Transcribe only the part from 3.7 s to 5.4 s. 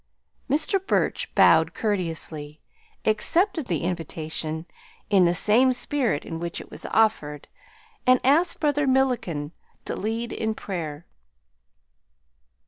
invitation "in the